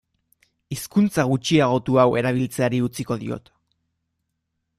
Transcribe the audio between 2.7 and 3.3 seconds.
utziko